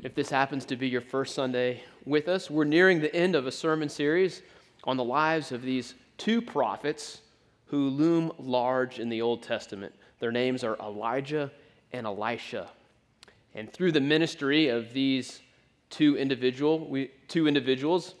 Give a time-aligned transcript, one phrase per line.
[0.00, 3.48] If this happens to be your first Sunday with us, we're nearing the end of
[3.48, 4.42] a sermon series
[4.84, 7.22] on the lives of these two prophets
[7.66, 9.92] who loom large in the Old Testament.
[10.20, 11.50] Their names are Elijah
[11.92, 12.70] and Elisha.
[13.56, 15.40] And through the ministry of these
[15.90, 18.14] two, individual, we, two individuals,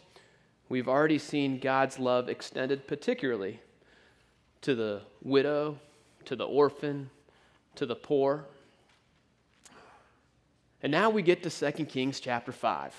[0.68, 3.60] we've already seen God's love extended particularly
[4.62, 5.78] to the widow,
[6.24, 7.08] to the orphan,
[7.76, 8.46] to the poor.
[10.82, 12.94] And now we get to 2 Kings chapter 5,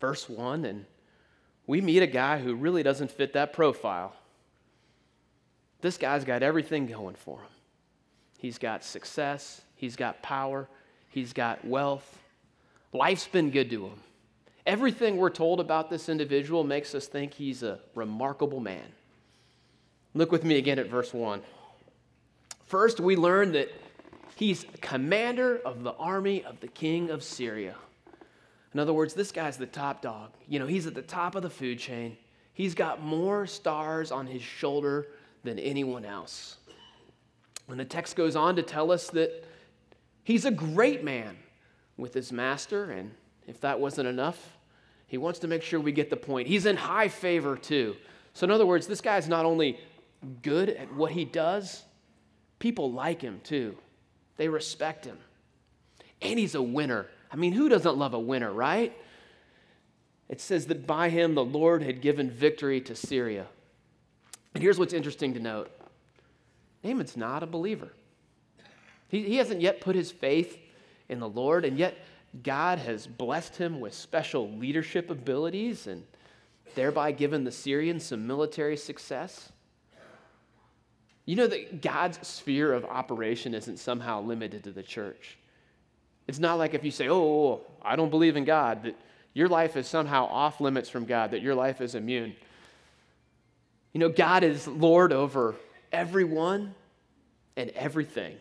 [0.00, 0.84] verse 1, and
[1.66, 4.14] we meet a guy who really doesn't fit that profile.
[5.80, 7.50] This guy's got everything going for him.
[8.38, 10.68] He's got success, he's got power,
[11.10, 12.18] he's got wealth.
[12.92, 14.00] Life's been good to him.
[14.66, 18.84] Everything we're told about this individual makes us think he's a remarkable man.
[20.14, 21.42] Look with me again at verse 1.
[22.66, 23.70] First, we learn that
[24.38, 27.74] He's commander of the army of the king of Syria.
[28.72, 30.30] In other words, this guy's the top dog.
[30.46, 32.16] You know, he's at the top of the food chain.
[32.52, 35.08] He's got more stars on his shoulder
[35.42, 36.58] than anyone else.
[37.66, 39.44] And the text goes on to tell us that
[40.22, 41.36] he's a great man
[41.96, 43.10] with his master, and
[43.48, 44.56] if that wasn't enough,
[45.08, 46.46] he wants to make sure we get the point.
[46.46, 47.96] He's in high favor too.
[48.34, 49.80] So, in other words, this guy's not only
[50.42, 51.82] good at what he does,
[52.60, 53.76] people like him too.
[54.38, 55.18] They respect him.
[56.22, 57.06] And he's a winner.
[57.30, 58.96] I mean, who doesn't love a winner, right?
[60.30, 63.46] It says that by him the Lord had given victory to Syria.
[64.54, 65.70] And here's what's interesting to note
[66.82, 67.90] Naaman's not a believer.
[69.08, 70.58] He, he hasn't yet put his faith
[71.08, 71.96] in the Lord, and yet
[72.42, 76.04] God has blessed him with special leadership abilities and
[76.74, 79.50] thereby given the Syrians some military success.
[81.28, 85.36] You know that God's sphere of operation isn't somehow limited to the church.
[86.26, 88.98] It's not like if you say, oh, oh, oh, I don't believe in God, that
[89.34, 92.34] your life is somehow off limits from God, that your life is immune.
[93.92, 95.54] You know, God is Lord over
[95.92, 96.74] everyone
[97.58, 98.38] and everything.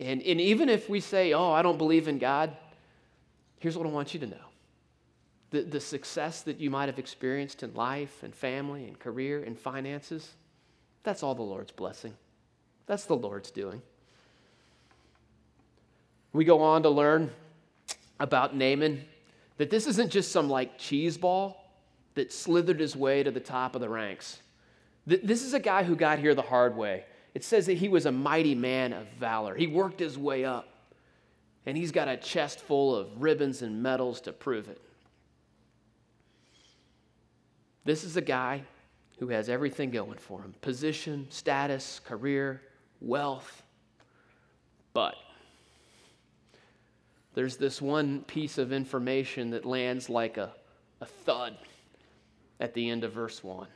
[0.00, 2.56] And, and even if we say, oh, I don't believe in God,
[3.60, 4.46] here's what I want you to know
[5.50, 9.56] the, the success that you might have experienced in life and family and career and
[9.56, 10.32] finances
[11.08, 12.12] that's all the Lord's blessing.
[12.84, 13.80] That's the Lord's doing.
[16.34, 17.30] We go on to learn
[18.20, 19.02] about Naaman
[19.56, 21.64] that this isn't just some like cheese ball
[22.14, 24.42] that slithered his way to the top of the ranks.
[25.06, 27.06] This is a guy who got here the hard way.
[27.32, 29.54] It says that he was a mighty man of valor.
[29.54, 30.68] He worked his way up,
[31.64, 34.82] and he's got a chest full of ribbons and medals to prove it.
[37.86, 38.64] This is a guy
[39.18, 42.62] who has everything going for him position, status, career,
[43.00, 43.62] wealth.
[44.92, 45.14] But
[47.34, 50.52] there's this one piece of information that lands like a,
[51.00, 51.56] a thud
[52.60, 53.66] at the end of verse 1.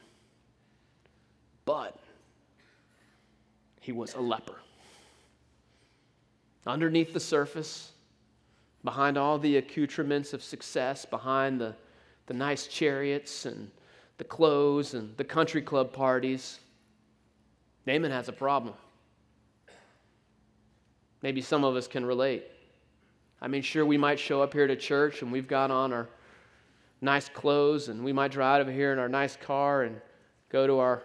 [1.65, 1.99] But
[3.81, 4.57] he was a leper.
[6.67, 7.93] Underneath the surface,
[8.85, 11.75] behind all the accoutrements of success, behind the,
[12.27, 13.71] the nice chariots and
[14.23, 16.61] the clothes and the country club parties.
[17.87, 18.73] Naaman has a problem.
[21.23, 22.45] Maybe some of us can relate.
[23.41, 26.09] I mean, sure, we might show up here to church and we've got on our
[27.01, 30.01] nice clothes and we might drive over here in our nice car and
[30.51, 31.03] go to our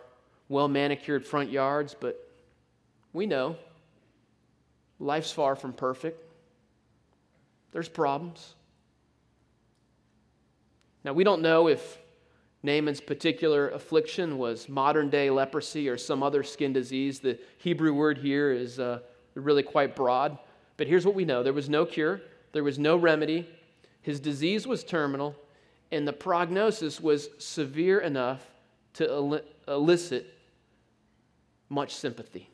[0.48, 2.24] well manicured front yards, but
[3.14, 3.56] we know
[5.00, 6.24] life's far from perfect.
[7.72, 8.54] There's problems.
[11.04, 11.98] Now, we don't know if
[12.68, 17.20] Naaman's particular affliction was modern day leprosy or some other skin disease.
[17.20, 19.00] The Hebrew word here is uh,
[19.36, 20.38] really quite broad.
[20.76, 23.48] But here's what we know there was no cure, there was no remedy.
[24.02, 25.34] His disease was terminal,
[25.92, 28.46] and the prognosis was severe enough
[28.96, 30.34] to elicit
[31.70, 32.50] much sympathy.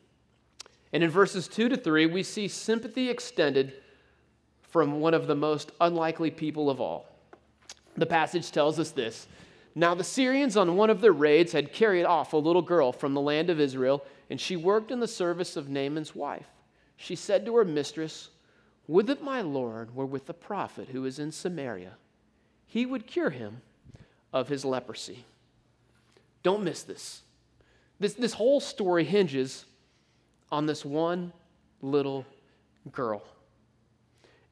[0.92, 3.74] And in verses 2 to 3, we see sympathy extended
[4.62, 7.06] from one of the most unlikely people of all.
[7.96, 9.26] The passage tells us this
[9.76, 13.12] now, the Syrians on one of their raids had carried off a little girl from
[13.12, 16.46] the land of Israel, and she worked in the service of Naaman's wife.
[16.96, 18.30] She said to her mistress,
[18.86, 21.94] Would that my Lord were with the prophet who is in Samaria.
[22.66, 23.62] He would cure him
[24.32, 25.24] of his leprosy.
[26.44, 27.22] Don't miss this.
[27.98, 29.64] This, this whole story hinges
[30.52, 31.32] on this one
[31.82, 32.24] little
[32.92, 33.24] girl.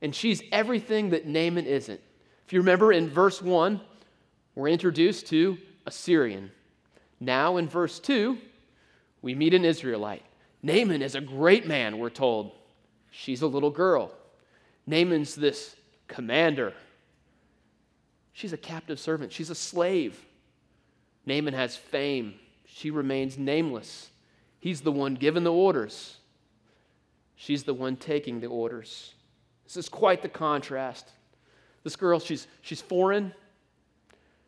[0.01, 2.01] And she's everything that Naaman isn't.
[2.45, 3.81] If you remember in verse 1,
[4.55, 6.51] we're introduced to a Syrian.
[7.21, 8.37] Now, in verse 2,
[9.23, 10.25] we meet an Israelite.
[10.63, 12.53] Naaman is a great man, we're told.
[13.11, 14.13] She's a little girl.
[14.87, 15.77] Naaman's this
[16.09, 16.73] commander.
[18.33, 20.19] She's a captive servant, she's a slave.
[21.27, 22.35] Naaman has fame,
[22.67, 24.11] she remains nameless.
[24.59, 26.17] He's the one giving the orders,
[27.37, 29.15] she's the one taking the orders.
[29.65, 31.09] This is quite the contrast.
[31.85, 33.33] This girl, she's, she's foreign,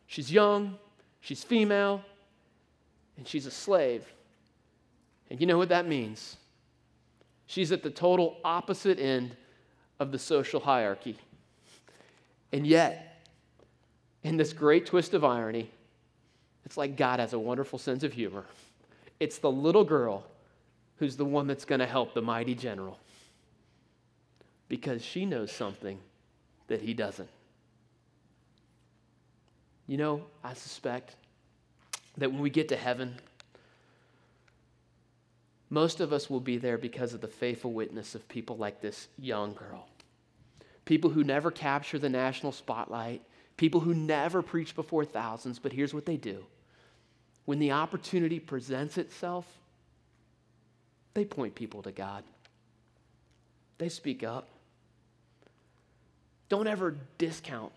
[0.07, 0.77] she's young,
[1.21, 2.01] she's female,
[3.17, 4.05] and she's a slave.
[5.29, 6.37] And you know what that means?
[7.47, 9.35] She's at the total opposite end
[9.99, 11.17] of the social hierarchy.
[12.51, 13.23] And yet,
[14.23, 15.69] in this great twist of irony,
[16.65, 18.45] it's like God has a wonderful sense of humor.
[19.19, 20.25] It's the little girl
[20.97, 22.99] who's the one that's going to help the mighty general
[24.67, 25.99] because she knows something
[26.67, 27.29] that he doesn't.
[29.87, 31.15] You know, I suspect
[32.17, 33.15] that when we get to heaven,
[35.69, 39.07] most of us will be there because of the faithful witness of people like this
[39.19, 39.87] young girl.
[40.85, 43.21] People who never capture the national spotlight,
[43.57, 46.45] people who never preach before thousands, but here's what they do.
[47.45, 49.45] When the opportunity presents itself,
[51.13, 52.23] they point people to God.
[53.77, 54.47] They speak up.
[56.49, 57.71] Don't ever discount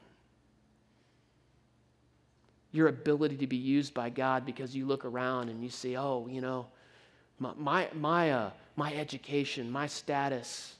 [2.70, 6.26] your ability to be used by God because you look around and you see, oh,
[6.30, 6.66] you know,
[7.38, 10.74] my, my, my, uh, my education, my status,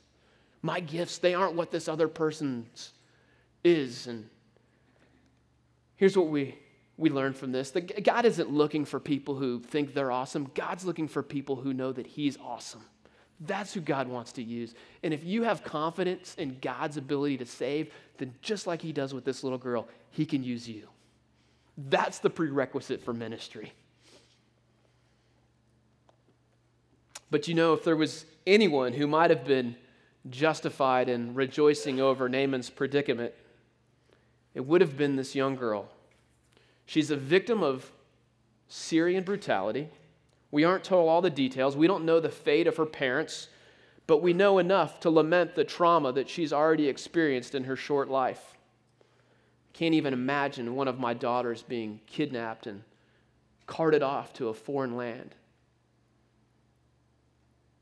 [0.62, 2.92] my gifts, they aren't what this other person's
[3.64, 4.06] is.
[4.06, 4.28] And
[5.96, 6.58] here's what we,
[6.96, 11.08] we learn from this God isn't looking for people who think they're awesome, God's looking
[11.08, 12.84] for people who know that He's awesome.
[13.40, 14.74] That's who God wants to use.
[15.04, 19.14] And if you have confidence in God's ability to save, then just like He does
[19.14, 20.88] with this little girl, He can use you.
[21.78, 23.72] That's the prerequisite for ministry.
[27.30, 29.76] But you know, if there was anyone who might have been
[30.28, 33.32] justified in rejoicing over Naaman's predicament,
[34.54, 35.88] it would have been this young girl.
[36.84, 37.92] She's a victim of
[38.66, 39.88] Syrian brutality.
[40.50, 41.76] We aren't told all the details.
[41.76, 43.48] We don't know the fate of her parents,
[44.06, 48.08] but we know enough to lament the trauma that she's already experienced in her short
[48.08, 48.57] life.
[49.78, 52.82] Can't even imagine one of my daughters being kidnapped and
[53.68, 55.36] carted off to a foreign land.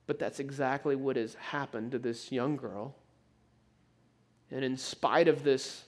[0.07, 2.95] But that's exactly what has happened to this young girl.
[4.51, 5.85] And in spite of this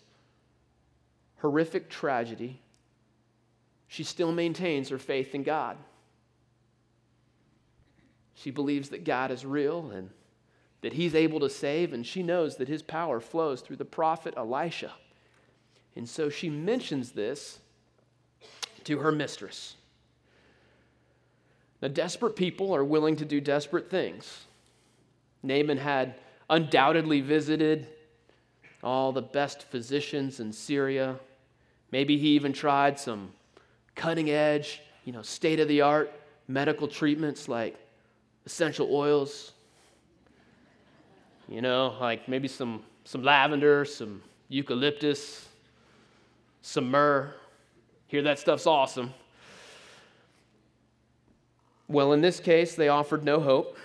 [1.41, 2.63] horrific tragedy,
[3.87, 5.77] she still maintains her faith in God.
[8.33, 10.09] She believes that God is real and
[10.81, 14.33] that He's able to save, and she knows that His power flows through the prophet
[14.39, 14.95] Elisha.
[15.97, 17.59] And so she mentions this
[18.85, 19.77] to her mistress.
[21.83, 24.45] Now, desperate people are willing to do desperate things.
[25.43, 26.15] Naaman had
[26.51, 27.87] undoubtedly visited
[28.83, 31.17] all the best physicians in Syria.
[31.91, 33.33] Maybe he even tried some
[33.95, 36.13] cutting edge, you know, state of the art
[36.49, 37.77] medical treatments like
[38.47, 39.53] essential oils.
[41.49, 45.48] You know, like maybe some, some lavender, some eucalyptus,
[46.69, 47.33] some myrrh.
[48.09, 49.15] Hear that stuff's awesome.
[51.89, 53.79] Well, in this case, they offered no hope.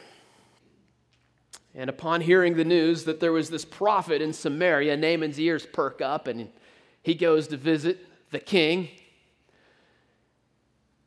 [1.73, 6.01] And upon hearing the news that there was this prophet in Samaria, Naaman's ears perk
[6.01, 6.49] up and
[7.01, 8.89] he goes to visit the king.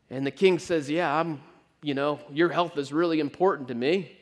[0.09, 1.42] And the king says, Yeah, I'm,
[1.83, 4.16] you know, your health is really important to me.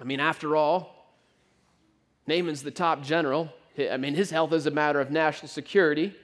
[0.00, 1.12] I mean, after all,
[2.26, 3.52] Naaman's the top general.
[3.78, 6.14] I mean, his health is a matter of national security.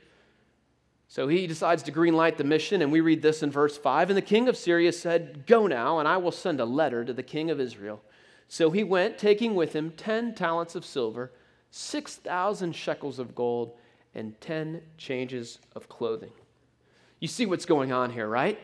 [1.10, 4.10] So he decides to greenlight the mission, and we read this in verse 5.
[4.10, 7.14] And the king of Syria said, Go now, and I will send a letter to
[7.14, 8.02] the king of Israel.
[8.46, 11.32] So he went, taking with him 10 talents of silver,
[11.70, 13.72] 6,000 shekels of gold,
[14.14, 16.32] and 10 changes of clothing.
[17.20, 18.58] You see what's going on here, right?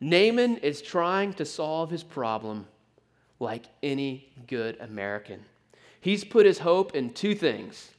[0.00, 2.66] Naaman is trying to solve his problem
[3.38, 5.40] like any good American.
[6.00, 7.90] He's put his hope in two things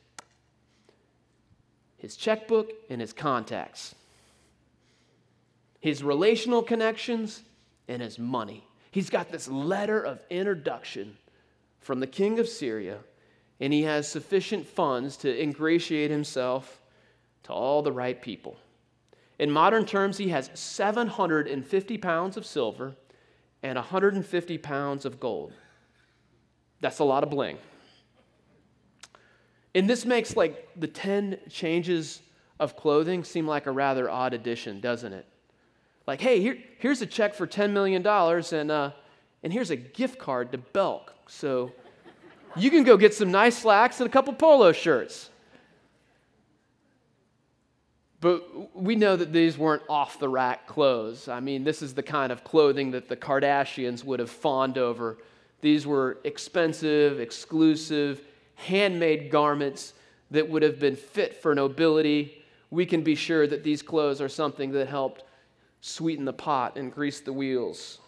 [1.98, 3.96] his checkbook, and his contacts,
[5.80, 7.42] his relational connections,
[7.88, 8.64] and his money.
[8.92, 11.18] He's got this letter of introduction
[11.80, 13.00] from the king of Syria,
[13.60, 16.80] and he has sufficient funds to ingratiate himself
[17.44, 18.58] to all the right people.
[19.40, 22.96] In modern terms, he has 750 pounds of silver
[23.64, 25.54] and 150 pounds of gold.
[26.82, 27.58] That's a lot of bling.
[29.78, 32.24] And this makes like the 10 changes
[32.60, 35.28] of clothing seem like a rather odd addition, doesn't it?
[36.08, 38.92] Like, hey, here, here's a check for $10 million, and, uh,
[39.44, 41.14] and here's a gift card to Belk.
[41.28, 41.74] So
[42.56, 45.30] You can go get some nice slacks and a couple polo shirts.
[48.20, 51.28] But we know that these weren't off the rack clothes.
[51.28, 55.20] I mean, this is the kind of clothing that the Kardashians would have fawned over.
[55.62, 58.22] These were expensive, exclusive,
[58.58, 59.94] handmade garments
[60.32, 62.44] that would have been fit for nobility.
[62.70, 65.24] We can be sure that these clothes are something that helped
[65.80, 68.00] sweeten the pot and grease the wheels.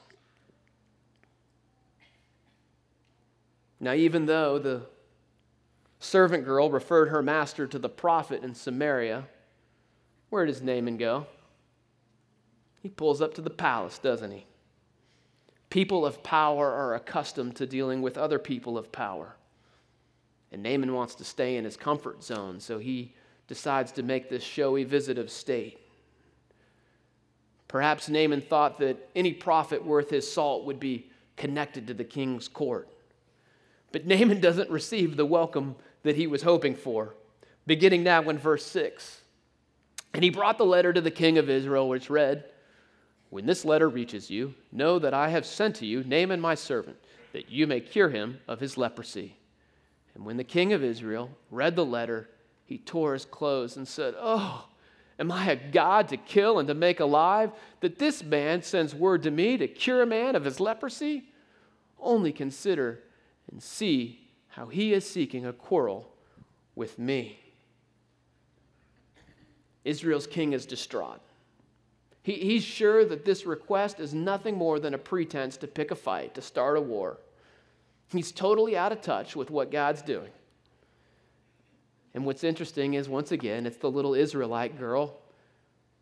[3.80, 4.82] Now, even though the
[6.00, 9.26] servant girl referred her master to the prophet in Samaria,
[10.30, 11.28] where does Naaman go?
[12.82, 14.46] He pulls up to the palace, doesn't he?
[15.70, 19.36] People of power are accustomed to dealing with other people of power.
[20.52, 23.14] And Naaman wants to stay in his comfort zone, so he
[23.48, 25.80] decides to make this showy visit of state.
[27.68, 32.48] Perhaps Naaman thought that any prophet worth his salt would be connected to the king's
[32.48, 32.90] court.
[33.92, 37.16] But Naaman doesn't receive the welcome that he was hoping for.
[37.66, 39.22] Beginning now in verse 6.
[40.14, 42.46] And he brought the letter to the king of Israel, which read,
[43.30, 46.98] When this letter reaches you, know that I have sent to you Naaman my servant,
[47.34, 49.39] that you may cure him of his leprosy.
[50.20, 52.30] And when the king of Israel read the letter,
[52.66, 54.68] he tore his clothes and said, Oh,
[55.18, 59.24] am I a God to kill and to make alive, that this man sends word
[59.24, 61.24] to me to cure a man of his leprosy?
[61.98, 63.00] Only consider
[63.50, 66.12] and see how he is seeking a quarrel
[66.76, 67.40] with me.
[69.86, 71.22] Israel's king is distraught.
[72.24, 75.96] He, he's sure that this request is nothing more than a pretense to pick a
[75.96, 77.20] fight, to start a war.
[78.12, 80.32] He's totally out of touch with what God's doing.
[82.14, 85.16] And what's interesting is, once again, it's the little Israelite girl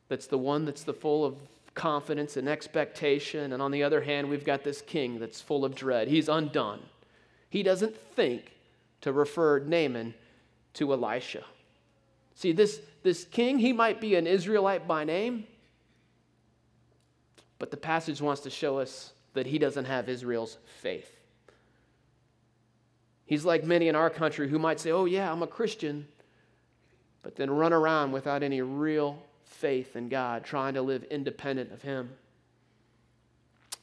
[0.10, 1.36] that's the one that's the full of
[1.76, 3.54] confidence and expectation.
[3.54, 6.08] And on the other hand, we've got this king that's full of dread.
[6.08, 6.82] He's undone.
[7.50, 8.54] He doesn't think
[9.02, 10.14] to refer Naaman
[10.76, 11.44] to Elisha.
[12.36, 15.46] See, this, this king, he might be an Israelite by name,
[17.60, 21.17] but the passage wants to show us that he doesn't have Israel's faith.
[23.28, 26.08] He's like many in our country who might say, Oh, yeah, I'm a Christian,
[27.22, 31.82] but then run around without any real faith in God, trying to live independent of
[31.82, 32.10] Him.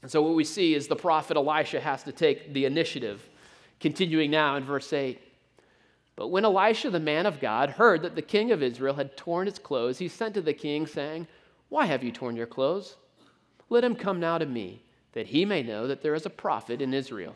[0.00, 3.28] And so, what we see is the prophet Elisha has to take the initiative.
[3.80, 5.20] Continuing now in verse 8.
[6.16, 9.46] But when Elisha, the man of God, heard that the king of Israel had torn
[9.46, 11.26] his clothes, he sent to the king, saying,
[11.68, 12.96] Why have you torn your clothes?
[13.68, 14.82] Let him come now to me,
[15.12, 17.34] that he may know that there is a prophet in Israel.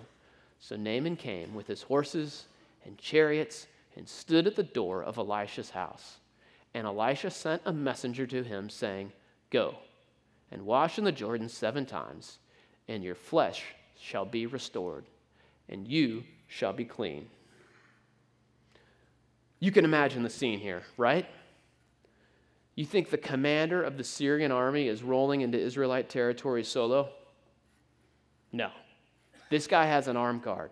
[0.61, 2.47] So Naaman came with his horses
[2.85, 6.19] and chariots and stood at the door of Elisha's house.
[6.75, 9.12] And Elisha sent a messenger to him, saying,
[9.50, 9.77] Go
[10.50, 12.38] and wash in the Jordan seven times,
[12.87, 13.65] and your flesh
[13.99, 15.05] shall be restored,
[15.69, 17.29] and you shall be clean.
[19.61, 21.27] You can imagine the scene here, right?
[22.75, 27.09] You think the commander of the Syrian army is rolling into Israelite territory solo?
[28.53, 28.71] No.
[29.50, 30.71] This guy has an arm guard.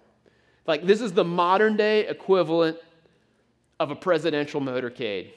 [0.66, 2.78] Like, this is the modern day equivalent
[3.78, 5.30] of a presidential motorcade.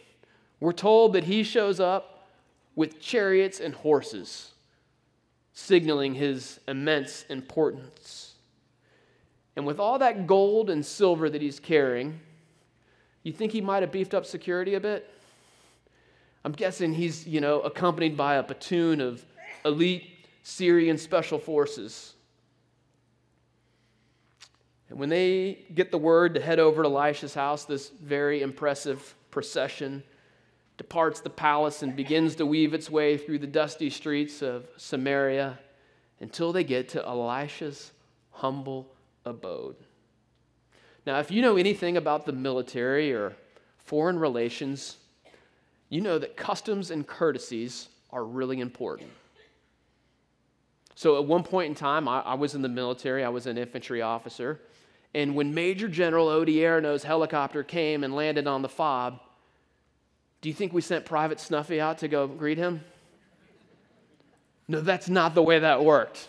[0.60, 2.28] We're told that he shows up
[2.76, 4.52] with chariots and horses,
[5.54, 8.36] signaling his immense importance.
[9.56, 12.20] And with all that gold and silver that he's carrying,
[13.24, 15.10] you think he might have beefed up security a bit?
[16.46, 19.26] I'm guessing he's, you know, accompanied by a platoon of
[19.66, 20.10] elite
[20.44, 22.14] Syrian special forces.
[24.90, 29.16] And when they get the word to head over to Elisha's house, this very impressive
[29.32, 30.04] procession
[30.78, 35.60] departs the palace and begins to weave its way through the dusty streets of Samaria
[36.20, 37.92] until they get to Elisha's
[38.32, 38.92] humble
[39.26, 39.76] abode.
[41.06, 43.36] Now, if you know anything about the military or
[43.78, 44.98] foreign relations,
[45.90, 49.10] you know that customs and courtesies are really important.
[50.96, 53.58] So, at one point in time, I, I was in the military, I was an
[53.58, 54.62] infantry officer.
[55.14, 59.20] And when Major General Odierno's helicopter came and landed on the fob,
[60.42, 62.82] do you think we sent Private Snuffy out to go greet him?
[64.68, 66.28] No, that's not the way that worked.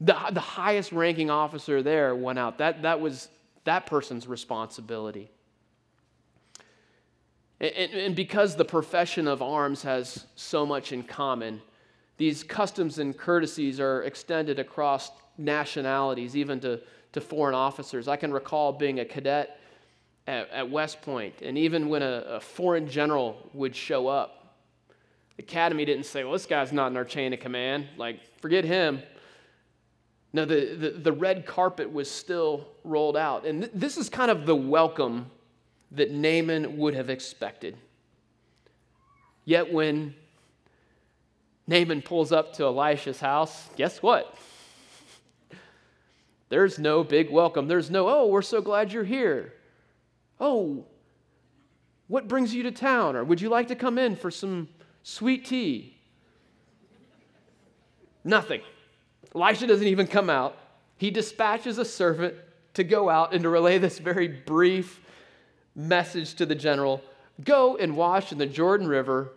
[0.00, 2.58] The, the highest ranking officer there went out.
[2.58, 3.28] That, that was
[3.64, 5.30] that person's responsibility.
[7.60, 11.62] And, and, because the profession of arms has so much in common,
[12.16, 16.80] these customs and courtesies are extended across nationalities, even to,
[17.12, 18.08] to foreign officers.
[18.08, 19.58] I can recall being a cadet
[20.26, 24.56] at, at West Point, and even when a, a foreign general would show up,
[25.36, 27.88] the academy didn't say, Well, this guy's not in our chain of command.
[27.96, 29.02] Like, forget him.
[30.34, 33.44] No, the, the, the, red carpet was still rolled out.
[33.44, 35.30] And th- this is kind of the welcome
[35.90, 37.76] that Naaman would have expected.
[39.44, 40.14] Yet when
[41.66, 44.34] Naaman pulls up to Elisha's house, guess what?
[46.52, 47.66] There's no big welcome.
[47.66, 49.54] There's no, oh, we're so glad you're here.
[50.38, 50.84] Oh,
[52.08, 53.16] what brings you to town?
[53.16, 54.68] Or would you like to come in for some
[55.02, 55.96] sweet tea?
[58.22, 58.60] Nothing.
[59.34, 60.58] Elisha doesn't even come out.
[60.98, 62.34] He dispatches a servant
[62.74, 65.00] to go out and to relay this very brief
[65.74, 67.00] message to the general
[67.42, 69.32] Go and wash in the Jordan River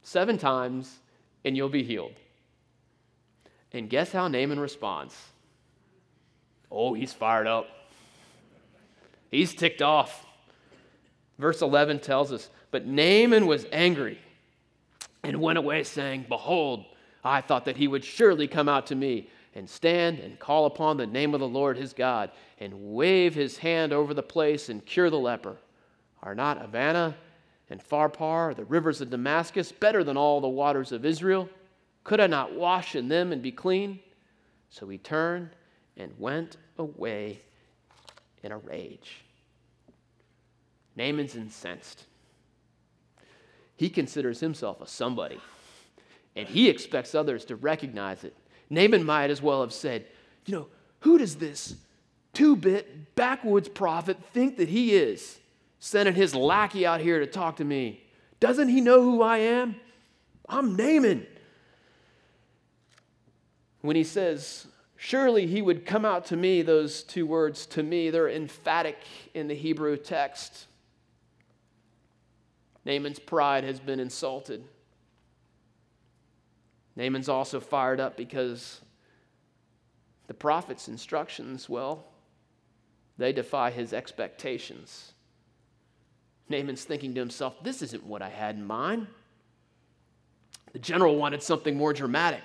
[0.00, 0.98] seven times,
[1.44, 2.14] and you'll be healed.
[3.70, 5.14] And guess how Naaman responds?
[6.72, 7.68] Oh, he's fired up.
[9.30, 10.26] He's ticked off.
[11.38, 14.18] Verse 11 tells us, But Naaman was angry
[15.22, 16.84] and went away, saying, Behold,
[17.22, 20.96] I thought that he would surely come out to me and stand and call upon
[20.96, 24.84] the name of the Lord his God and wave his hand over the place and
[24.84, 25.56] cure the leper.
[26.22, 27.14] Are not Abana
[27.68, 31.48] and Pharpar, the rivers of Damascus, better than all the waters of Israel?
[32.04, 34.00] Could I not wash in them and be clean?
[34.70, 35.50] So he turned
[35.96, 37.40] and went away
[38.42, 39.22] in a rage.
[40.96, 42.04] Naaman's incensed.
[43.76, 45.40] He considers himself a somebody
[46.36, 48.36] and he expects others to recognize it.
[48.70, 50.06] Naaman might as well have said,
[50.46, 50.66] You know,
[51.00, 51.74] who does this
[52.32, 55.38] two bit backwoods prophet think that he is,
[55.78, 58.02] sending his lackey out here to talk to me?
[58.40, 59.76] Doesn't he know who I am?
[60.48, 61.26] I'm Naaman.
[63.82, 64.66] When he says,
[65.04, 68.98] Surely he would come out to me, those two words to me, they're emphatic
[69.34, 70.68] in the Hebrew text.
[72.84, 74.62] Naaman's pride has been insulted.
[76.94, 78.80] Naaman's also fired up because
[80.28, 82.04] the prophet's instructions, well,
[83.18, 85.14] they defy his expectations.
[86.48, 89.08] Naaman's thinking to himself, this isn't what I had in mind.
[90.72, 92.44] The general wanted something more dramatic,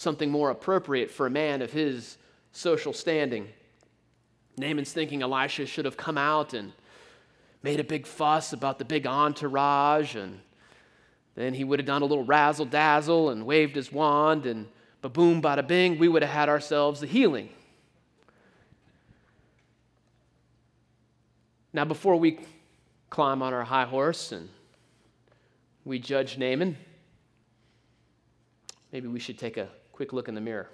[0.00, 2.16] something more appropriate for a man of his
[2.52, 3.46] social standing.
[4.56, 6.72] Naaman's thinking Elisha should have come out and
[7.62, 10.40] made a big fuss about the big entourage and
[11.34, 14.68] then he would have done a little razzle dazzle and waved his wand, and
[15.02, 17.50] ba boom, bada bing, we would have had ourselves a healing.
[21.74, 22.40] Now, before we
[23.10, 24.48] climb on our high horse and
[25.84, 26.78] we judge Naaman,
[28.92, 29.68] maybe we should take a
[30.00, 30.70] quick look in the mirror.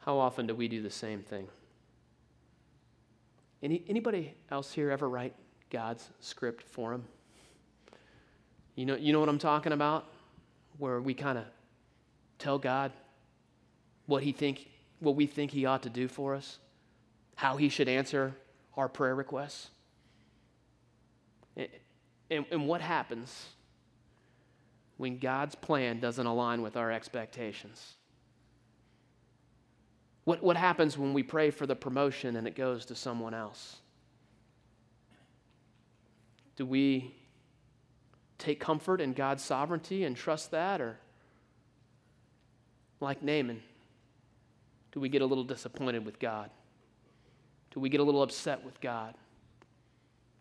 [0.00, 1.48] How often do we do the same thing?
[3.62, 5.32] Any, anybody else here ever write
[5.70, 7.04] God's script for him?
[8.74, 10.04] You know, you know what I'm talking about?
[10.76, 11.44] Where we kind of
[12.38, 12.92] tell God
[14.04, 14.68] what he think
[15.00, 16.58] what we think he ought to do for us,
[17.34, 18.34] how he should answer
[18.76, 19.70] our prayer requests.
[21.56, 21.68] And,
[22.30, 23.46] and, and what happens
[24.98, 27.94] when God's plan doesn't align with our expectations?
[30.24, 33.76] What, what happens when we pray for the promotion and it goes to someone else?
[36.56, 37.14] Do we
[38.36, 40.80] take comfort in God's sovereignty and trust that?
[40.80, 40.98] Or,
[43.00, 43.62] like Naaman,
[44.92, 46.50] do we get a little disappointed with God?
[47.70, 49.14] Do we get a little upset with God?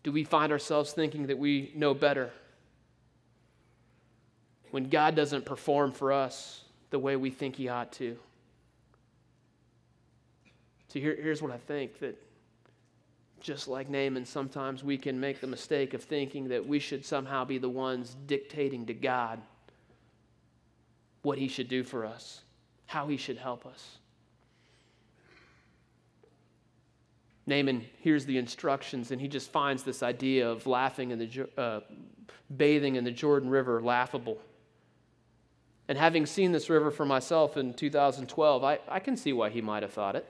[0.04, 2.32] Do we find ourselves thinking that we know better?
[4.78, 6.62] When God doesn't perform for us
[6.92, 8.16] the way we think He ought to.
[10.90, 12.16] So here, here's what I think that
[13.40, 17.44] just like Naaman, sometimes we can make the mistake of thinking that we should somehow
[17.44, 19.42] be the ones dictating to God
[21.24, 22.42] what He should do for us,
[22.86, 23.98] how He should help us.
[27.48, 31.80] Naaman hears the instructions and he just finds this idea of laughing in the uh,
[32.56, 34.40] bathing in the Jordan River laughable.
[35.88, 39.62] And having seen this river for myself in 2012, I, I can see why he
[39.62, 40.26] might have thought it.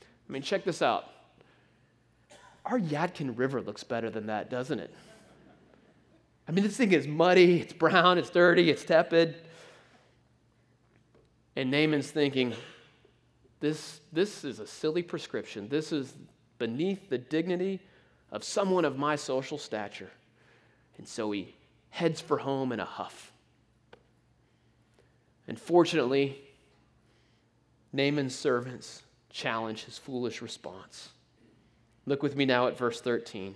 [0.00, 1.12] I mean, check this out
[2.64, 4.94] our Yadkin River looks better than that, doesn't it?
[6.48, 9.36] I mean, this thing is muddy, it's brown, it's dirty, it's tepid.
[11.56, 12.54] And Naaman's thinking,
[13.60, 15.68] this, this is a silly prescription.
[15.68, 16.14] This is
[16.58, 17.80] beneath the dignity
[18.30, 20.10] of someone of my social stature.
[20.98, 21.54] And so he
[21.90, 23.31] heads for home in a huff.
[25.48, 26.40] And fortunately,
[27.92, 31.10] Naaman's servants challenge his foolish response.
[32.06, 33.54] Look with me now at verse 13.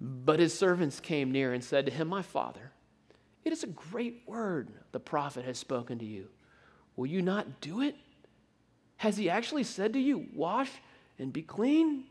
[0.00, 2.72] But his servants came near and said to him, My father,
[3.44, 6.28] It is a great word the prophet has spoken to you.
[6.96, 7.96] Will you not do it?
[8.96, 10.70] Has he actually said to you, Wash
[11.18, 12.04] and be clean?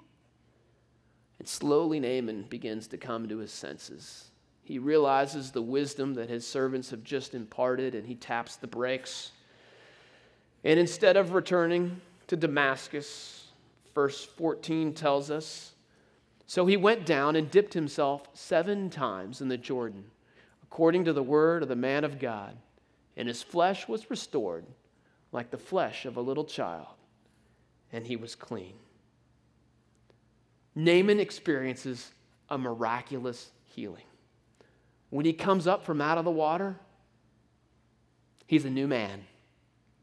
[1.40, 4.30] And slowly Naaman begins to come to his senses.
[4.64, 9.32] He realizes the wisdom that his servants have just imparted and he taps the brakes.
[10.64, 13.48] And instead of returning to Damascus,
[13.94, 15.74] verse 14 tells us
[16.46, 20.06] so he went down and dipped himself seven times in the Jordan,
[20.62, 22.56] according to the word of the man of God,
[23.16, 24.66] and his flesh was restored
[25.32, 26.96] like the flesh of a little child,
[27.92, 28.74] and he was clean.
[30.76, 32.12] Naaman experiences
[32.50, 34.04] a miraculous healing.
[35.14, 36.76] When he comes up from out of the water,
[38.48, 39.26] he's a new man.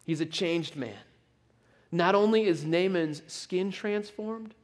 [0.06, 0.94] He's a changed man.
[1.90, 4.54] Not only is Naaman's skin transformed,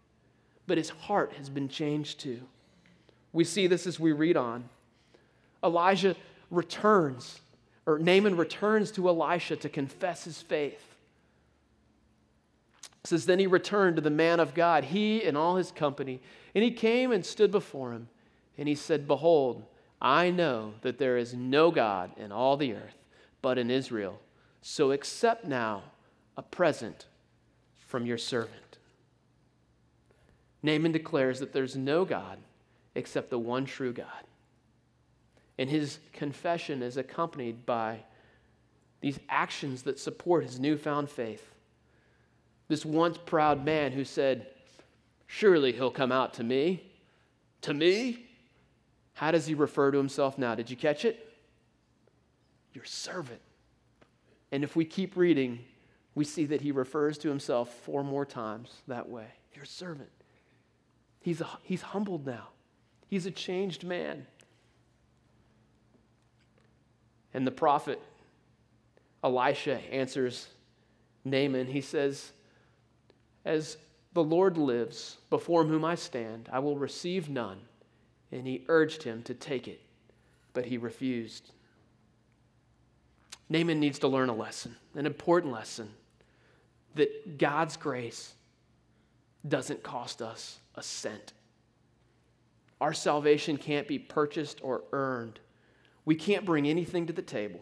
[0.69, 2.43] but his heart has been changed too.
[3.33, 4.69] We see this as we read on.
[5.65, 6.15] Elijah
[6.53, 7.41] returns,
[7.85, 10.95] or Naaman returns to Elisha to confess his faith.
[13.03, 16.21] It says, Then he returned to the man of God, he and all his company,
[16.55, 18.07] and he came and stood before him,
[18.57, 19.65] and he said, Behold,
[20.01, 22.97] I know that there is no God in all the earth
[23.43, 24.19] but in Israel.
[24.61, 25.85] So accept now
[26.37, 27.07] a present
[27.87, 28.79] from your servant.
[30.63, 32.39] Naaman declares that there's no God
[32.97, 34.25] except the one true God.
[35.59, 38.01] And his confession is accompanied by
[39.01, 41.49] these actions that support his newfound faith.
[42.69, 44.49] This once proud man who said,
[45.29, 46.91] Surely he'll come out to me.
[47.63, 48.26] To me?
[49.17, 50.55] How does he refer to himself now?
[50.55, 51.33] Did you catch it?
[52.75, 53.41] Your servant.
[54.53, 55.61] And if we keep reading,
[56.15, 59.25] we see that he refers to himself four more times that way.
[59.55, 60.11] Your servant.
[61.23, 62.49] He's, a, he's humbled now,
[63.09, 64.27] he's a changed man.
[67.33, 68.03] And the prophet
[69.25, 70.47] Elisha answers
[71.25, 71.69] Naaman.
[71.69, 72.33] He says,
[73.47, 73.79] As
[74.13, 77.61] the Lord lives, before whom I stand, I will receive none
[78.33, 79.81] and he urged him to take it,
[80.53, 81.51] but he refused.
[83.49, 85.91] Naaman needs to learn a lesson, an important lesson,
[86.95, 88.35] that God's grace
[89.47, 91.33] doesn't cost us a cent.
[92.81, 95.41] Our salvation can't be purchased or earned.
[96.05, 97.61] We can't bring anything to the table.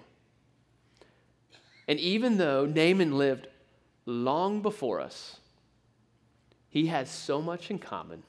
[1.87, 3.49] And even though Naaman lived
[4.07, 5.39] long before us,
[6.69, 8.23] he has so much in common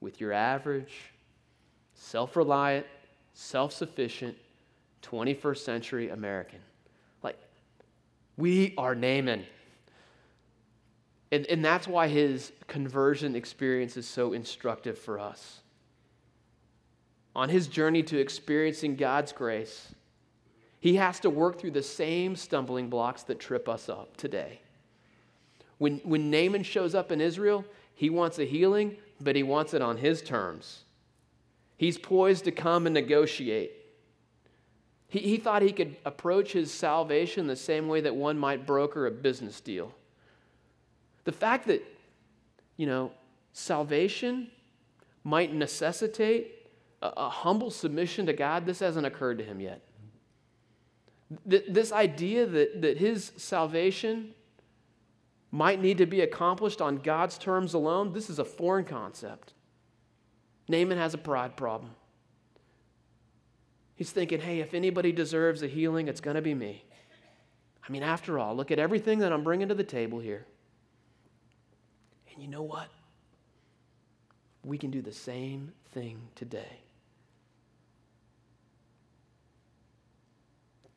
[0.00, 1.12] with your average,
[1.94, 2.86] self reliant,
[3.32, 4.36] self sufficient
[5.02, 6.60] 21st century American.
[7.22, 7.38] Like,
[8.36, 9.44] we are Naaman.
[11.32, 15.60] And, and that's why his conversion experience is so instructive for us.
[17.34, 19.92] On his journey to experiencing God's grace,
[20.78, 24.60] he has to work through the same stumbling blocks that trip us up today.
[25.78, 29.82] When, when Naaman shows up in Israel, he wants a healing, but he wants it
[29.82, 30.83] on his terms.
[31.76, 33.72] He's poised to come and negotiate.
[35.08, 39.06] He, he thought he could approach his salvation the same way that one might broker
[39.06, 39.94] a business deal.
[41.24, 41.82] The fact that,
[42.76, 43.12] you know,
[43.52, 44.50] salvation
[45.24, 46.68] might necessitate
[47.02, 49.82] a, a humble submission to God, this hasn't occurred to him yet.
[51.48, 54.34] Th- this idea that, that his salvation
[55.50, 59.53] might need to be accomplished on God's terms alone, this is a foreign concept.
[60.68, 61.90] Naaman has a pride problem.
[63.96, 66.84] He's thinking, hey, if anybody deserves a healing, it's going to be me.
[67.86, 70.46] I mean, after all, look at everything that I'm bringing to the table here.
[72.32, 72.88] And you know what?
[74.64, 76.80] We can do the same thing today.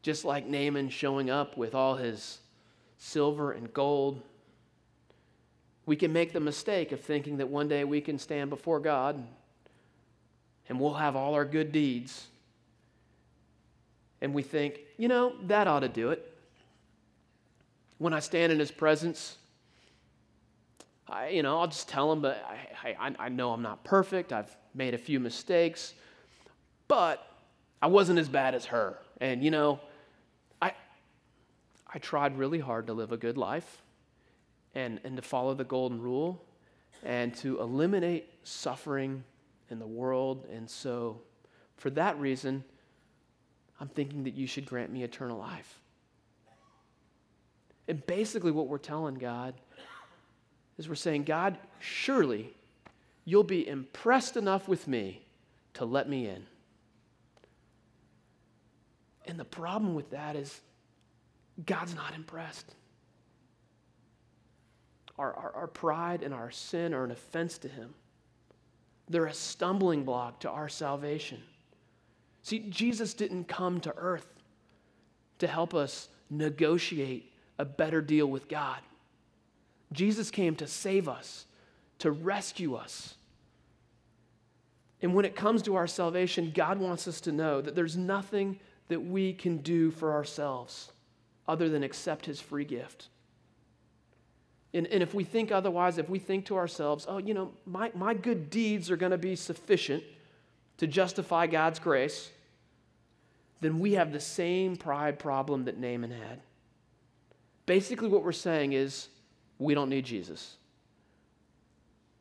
[0.01, 2.39] Just like Naaman showing up with all his
[2.97, 4.21] silver and gold,
[5.85, 9.21] we can make the mistake of thinking that one day we can stand before God
[10.69, 12.27] and we'll have all our good deeds.
[14.21, 16.33] And we think, you know, that ought to do it.
[17.99, 19.37] When I stand in his presence,
[21.09, 22.43] I, you know, I'll just tell him, but
[22.83, 24.33] I, I, I know I'm not perfect.
[24.33, 25.93] I've made a few mistakes,
[26.87, 27.25] but
[27.81, 28.97] I wasn't as bad as her.
[29.21, 29.79] And, you know,
[30.61, 30.73] I,
[31.91, 33.81] I tried really hard to live a good life
[34.75, 36.43] and, and to follow the golden rule
[37.03, 39.23] and to eliminate suffering
[39.69, 40.45] in the world.
[40.51, 41.21] And so,
[41.77, 42.63] for that reason,
[43.79, 45.79] I'm thinking that you should grant me eternal life.
[47.87, 49.53] And basically, what we're telling God
[50.77, 52.53] is we're saying, God, surely
[53.25, 55.21] you'll be impressed enough with me
[55.75, 56.45] to let me in.
[59.25, 60.61] And the problem with that is
[61.65, 62.73] God's not impressed.
[65.17, 67.93] Our, our, our, pride and our sin are an offense to Him,
[69.09, 71.41] they're a stumbling block to our salvation.
[72.41, 74.27] See, Jesus didn't come to earth
[75.39, 78.79] to help us negotiate a better deal with God.
[79.91, 81.45] Jesus came to save us,
[81.99, 83.15] to rescue us.
[85.01, 88.59] And when it comes to our salvation, God wants us to know that there's nothing
[88.87, 90.91] that we can do for ourselves
[91.47, 93.07] other than accept His free gift.
[94.73, 97.91] And, and if we think otherwise, if we think to ourselves, oh, you know, my,
[97.95, 100.03] my good deeds are going to be sufficient
[100.77, 102.29] to justify God's grace,
[103.61, 106.41] then we have the same pride problem that Naaman had.
[107.65, 109.07] Basically, what we're saying is
[109.57, 110.55] we don't need Jesus.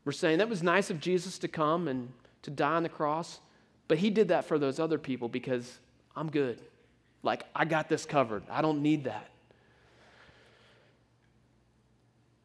[0.05, 3.41] We're saying that was nice of Jesus to come and to die on the cross,
[3.89, 5.79] but he did that for those other people because
[6.15, 6.61] I'm good.
[7.23, 8.45] Like, I got this covered.
[8.49, 9.29] I don't need that.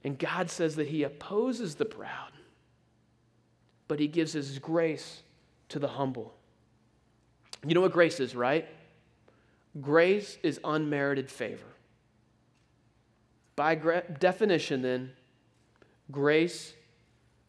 [0.03, 2.31] And God says that he opposes the proud,
[3.87, 5.21] but he gives his grace
[5.69, 6.33] to the humble.
[7.65, 8.67] You know what grace is, right?
[9.79, 11.65] Grace is unmerited favor.
[13.55, 15.11] By gra- definition, then,
[16.09, 16.73] grace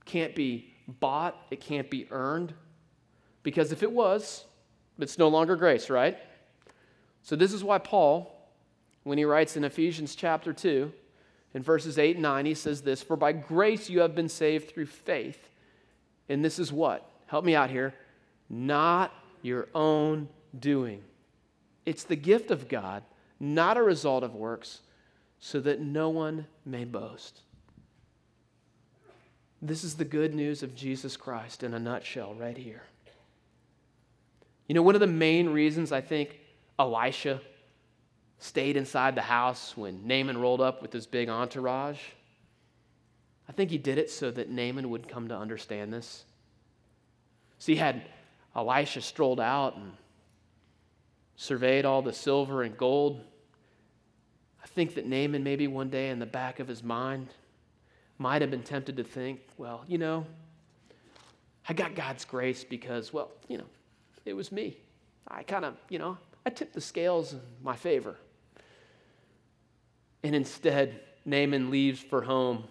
[0.04, 2.52] can't be bought, it can't be earned.
[3.42, 4.44] Because if it was,
[4.98, 6.18] it's no longer grace, right?
[7.22, 8.36] So, this is why Paul,
[9.04, 10.92] when he writes in Ephesians chapter 2,
[11.54, 14.70] in verses 8 and 9, he says this For by grace you have been saved
[14.70, 15.50] through faith.
[16.28, 17.08] And this is what?
[17.26, 17.94] Help me out here.
[18.48, 19.12] Not
[19.42, 21.02] your own doing.
[21.84, 23.02] It's the gift of God,
[23.40, 24.80] not a result of works,
[25.40, 27.40] so that no one may boast.
[29.60, 32.82] This is the good news of Jesus Christ in a nutshell, right here.
[34.68, 36.38] You know, one of the main reasons I think
[36.78, 37.40] Elisha
[38.42, 42.00] stayed inside the house when Naaman rolled up with his big entourage,
[43.48, 46.24] I think he did it so that Naaman would come to understand this.
[47.58, 48.02] See, had
[48.56, 49.92] Elisha strolled out and
[51.36, 53.20] surveyed all the silver and gold,
[54.62, 57.28] I think that Naaman maybe one day in the back of his mind
[58.18, 60.26] might have been tempted to think, well, you know,
[61.68, 63.66] I got God's grace because, well, you know,
[64.24, 64.78] it was me.
[65.28, 68.16] I kind of, you know, I tipped the scales in my favor.
[70.22, 72.64] And instead, Naaman leaves for home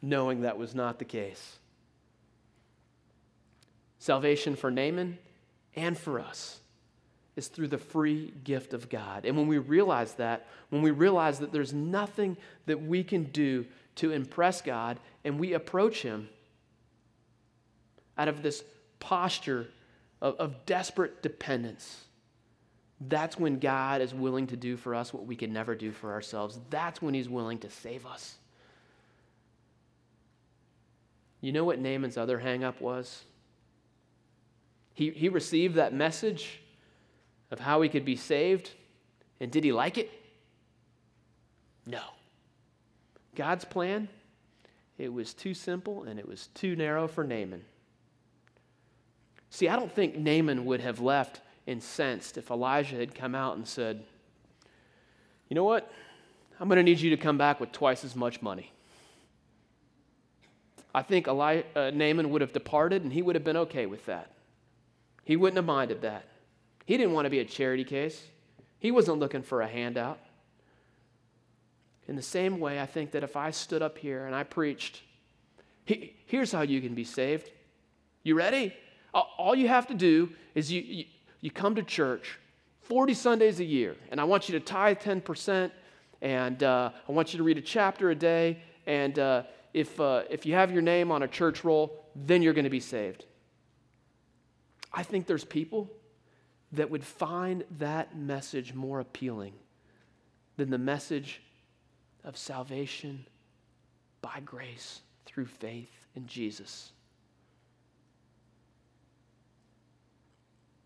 [0.00, 1.58] knowing that was not the case.
[3.98, 5.18] Salvation for Naaman
[5.76, 6.60] and for us
[7.36, 9.24] is through the free gift of God.
[9.24, 12.36] And when we realize that, when we realize that there's nothing
[12.66, 13.64] that we can do
[13.96, 16.28] to impress God, and we approach Him
[18.18, 18.64] out of this
[19.00, 19.68] posture
[20.20, 22.04] of, of desperate dependence,
[23.08, 26.12] that's when God is willing to do for us what we can never do for
[26.12, 26.60] ourselves.
[26.70, 28.36] That's when He's willing to save us.
[31.40, 33.24] You know what Naaman's other hangup was?
[34.94, 36.60] He, he received that message
[37.50, 38.70] of how he could be saved.
[39.40, 40.10] And did he like it?
[41.86, 42.02] No.
[43.34, 44.08] God's plan,
[44.98, 47.64] it was too simple and it was too narrow for Naaman.
[49.50, 53.66] See, I don't think Naaman would have left incensed if Elijah had come out and
[53.66, 54.02] said,
[55.48, 55.90] You know what?
[56.60, 58.70] I'm going to need you to come back with twice as much money.
[60.94, 64.06] I think Eli- uh, Naaman would have departed and he would have been okay with
[64.06, 64.30] that.
[65.24, 66.26] He wouldn't have minded that.
[66.84, 68.26] He didn't want to be a charity case,
[68.78, 70.18] he wasn't looking for a handout.
[72.08, 75.02] In the same way, I think that if I stood up here and I preached,
[75.86, 77.50] here's how you can be saved.
[78.24, 78.74] You ready?
[79.14, 81.04] All you have to do is you, you,
[81.42, 82.38] you come to church
[82.82, 85.70] 40 Sundays a year, and I want you to tithe 10%,
[86.22, 89.42] and uh, I want you to read a chapter a day, and uh,
[89.74, 92.70] if, uh, if you have your name on a church roll, then you're going to
[92.70, 93.26] be saved.
[94.92, 95.90] I think there's people
[96.72, 99.52] that would find that message more appealing
[100.56, 101.42] than the message
[102.24, 103.26] of salvation
[104.20, 106.92] by grace through faith in Jesus.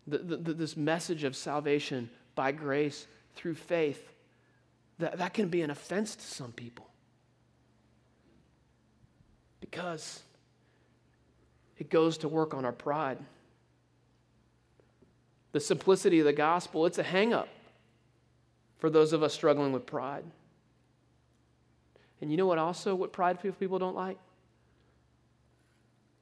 [0.07, 4.13] The, the, this message of salvation by grace through faith,
[4.99, 6.87] that, that can be an offense to some people.
[9.59, 10.21] Because
[11.77, 13.17] it goes to work on our pride
[15.57, 17.47] the simplicity of the gospel, it's a hangup
[18.77, 20.23] for those of us struggling with pride.
[22.21, 24.19] And you know what also what pride people don't like?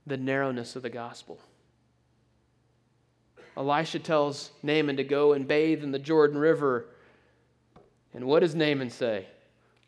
[0.07, 1.39] The narrowness of the gospel.
[3.57, 6.85] Elisha tells Naaman to go and bathe in the Jordan River.
[8.13, 9.25] And what does Naaman say?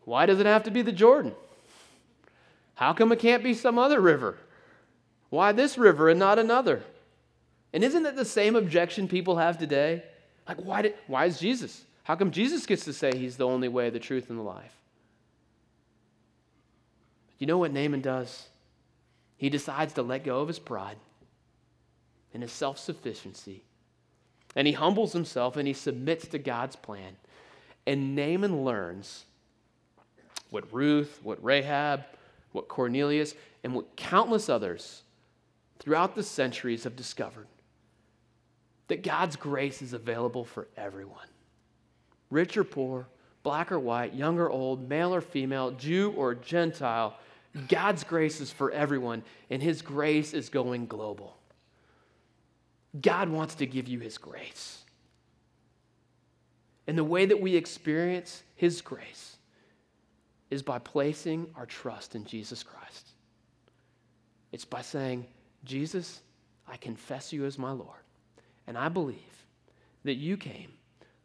[0.05, 1.33] Why does it have to be the Jordan?
[2.75, 4.37] How come it can't be some other river?
[5.29, 6.83] Why this river and not another?
[7.73, 10.03] And isn't it the same objection people have today?
[10.47, 11.83] Like, why, did, why is Jesus?
[12.03, 14.73] How come Jesus gets to say he's the only way, the truth, and the life?
[17.37, 18.47] You know what Naaman does?
[19.35, 20.97] He decides to let go of his pride
[22.37, 23.63] and his self sufficiency.
[24.55, 27.15] And he humbles himself and he submits to God's plan.
[27.87, 29.25] And Naaman learns
[30.51, 32.03] what Ruth, what Rahab,
[32.51, 35.01] what Cornelius, and what countless others
[35.79, 37.47] throughout the centuries have discovered
[38.87, 41.25] that God's grace is available for everyone
[42.29, 43.07] rich or poor,
[43.41, 47.17] black or white, young or old, male or female, Jew or Gentile.
[47.67, 51.37] God's grace is for everyone, and His grace is going global.
[53.01, 54.83] God wants to give you His grace.
[56.87, 59.37] And the way that we experience His grace
[60.49, 63.09] is by placing our trust in Jesus Christ.
[64.51, 65.25] It's by saying,
[65.65, 66.21] Jesus,
[66.67, 67.99] I confess you as my Lord,
[68.65, 69.17] and I believe
[70.03, 70.71] that you came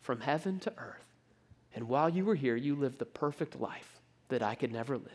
[0.01, 1.07] from heaven to earth,
[1.75, 5.13] and while you were here, you lived the perfect life that I could never live.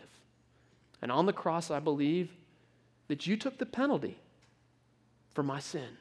[1.02, 2.32] And on the cross, I believe
[3.10, 4.18] that you took the penalty
[5.32, 5.98] for my sin.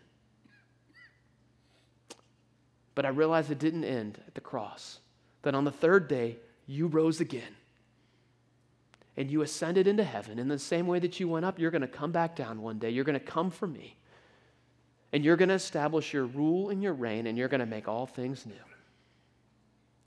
[2.96, 4.98] But I realize it didn't end at the cross,
[5.42, 7.54] that on the third day, you rose again.
[9.18, 10.38] And you ascended into heaven.
[10.38, 12.78] In the same way that you went up, you're going to come back down one
[12.78, 12.90] day.
[12.90, 13.96] You're going to come for me.
[15.12, 17.86] And you're going to establish your rule and your reign, and you're going to make
[17.86, 18.54] all things new.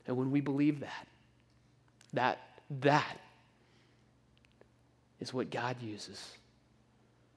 [0.06, 1.06] And when we believe that,
[2.12, 2.40] that,
[2.80, 3.18] that
[5.20, 6.36] is what God uses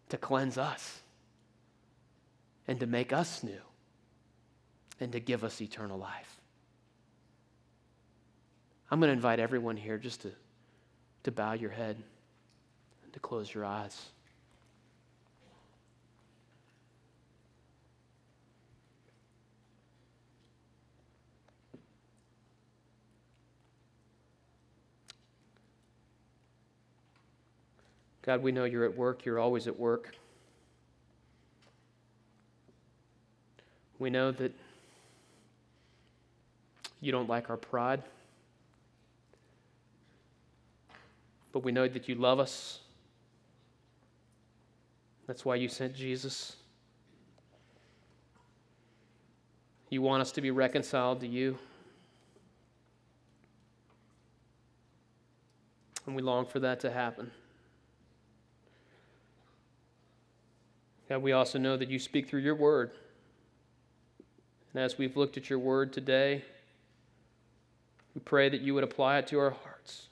[0.09, 1.01] to cleanse us
[2.67, 3.61] and to make us new
[4.99, 6.39] and to give us eternal life.
[8.91, 10.31] I'm going to invite everyone here just to,
[11.23, 11.97] to bow your head
[13.03, 14.09] and to close your eyes.
[28.23, 29.25] God, we know you're at work.
[29.25, 30.15] You're always at work.
[33.99, 34.53] We know that
[37.03, 38.01] you don't like our pride.
[41.51, 42.79] But we know that you love us.
[45.27, 46.55] That's why you sent Jesus.
[49.89, 51.57] You want us to be reconciled to you.
[56.05, 57.31] And we long for that to happen.
[61.09, 62.91] God, we also know that you speak through your word.
[64.73, 66.43] And as we've looked at your word today,
[68.15, 70.07] we pray that you would apply it to our hearts.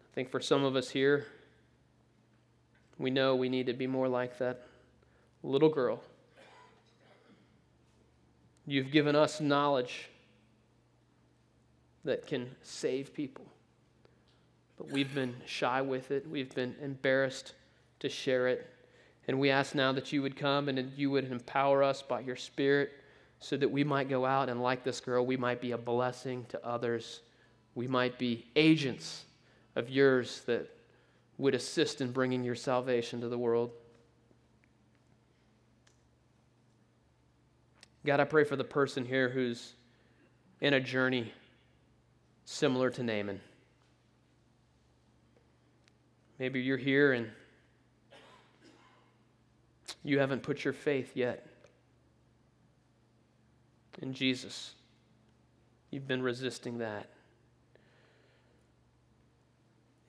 [0.00, 1.26] I think for some of us here,
[2.98, 4.66] we know we need to be more like that
[5.42, 6.00] little girl.
[8.66, 10.08] You've given us knowledge
[12.04, 13.44] that can save people,
[14.76, 17.54] but we've been shy with it, we've been embarrassed
[18.00, 18.66] to share it.
[19.28, 22.36] And we ask now that you would come and you would empower us by your
[22.36, 22.92] Spirit
[23.40, 26.46] so that we might go out and, like this girl, we might be a blessing
[26.48, 27.20] to others.
[27.74, 29.24] We might be agents
[29.74, 30.68] of yours that
[31.38, 33.70] would assist in bringing your salvation to the world.
[38.04, 39.74] God, I pray for the person here who's
[40.60, 41.32] in a journey
[42.44, 43.40] similar to Naaman.
[46.38, 47.28] Maybe you're here and
[50.04, 51.46] you haven't put your faith yet
[54.00, 54.74] in Jesus.
[55.90, 57.08] You've been resisting that.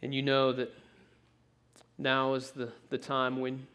[0.01, 0.73] And you know that
[1.97, 3.65] now is the, the time when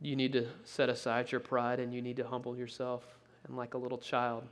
[0.00, 3.04] you need to set aside your pride and you need to humble yourself
[3.46, 4.44] and, like a little child,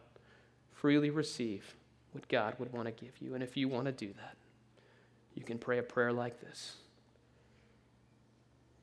[0.72, 1.74] freely receive
[2.12, 3.34] what God would want to give you.
[3.34, 4.36] And if you want to do that,
[5.34, 6.76] you can pray a prayer like this.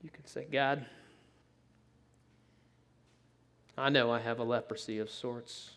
[0.04, 0.86] You can say, God,
[3.78, 5.72] I know I have a leprosy of sorts.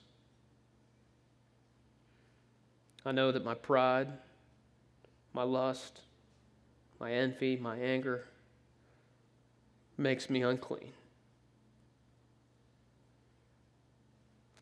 [3.04, 4.08] I know that my pride,
[5.32, 6.00] my lust,
[7.00, 8.24] my envy, my anger
[9.96, 10.92] makes me unclean.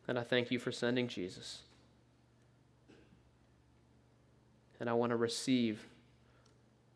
[0.07, 1.63] And I thank you for sending Jesus.
[4.79, 5.87] And I want to receive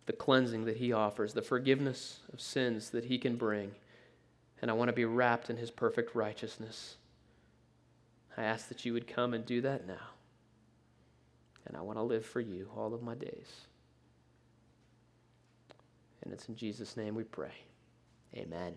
[0.06, 3.72] the cleansing that He offers, the forgiveness of sins that He can bring.
[4.62, 6.98] And I want to be wrapped in His perfect righteousness.
[8.38, 10.10] I ask that you would come and do that now.
[11.66, 13.68] And I want to live for you all of my days.
[16.24, 17.54] And it's in Jesus' name we pray.
[18.36, 18.76] Amen.